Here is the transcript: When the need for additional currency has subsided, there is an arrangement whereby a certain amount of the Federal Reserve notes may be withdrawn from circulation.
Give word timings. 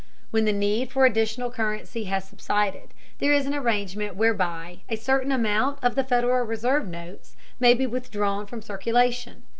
When 0.31 0.45
the 0.45 0.51
need 0.51 0.91
for 0.91 1.05
additional 1.05 1.51
currency 1.51 2.05
has 2.05 2.27
subsided, 2.27 2.95
there 3.19 3.33
is 3.33 3.45
an 3.45 3.53
arrangement 3.53 4.15
whereby 4.15 4.79
a 4.89 4.95
certain 4.95 5.31
amount 5.31 5.77
of 5.83 5.93
the 5.93 6.03
Federal 6.03 6.43
Reserve 6.43 6.87
notes 6.87 7.35
may 7.59 7.75
be 7.75 7.85
withdrawn 7.85 8.47
from 8.47 8.63
circulation. 8.63 9.43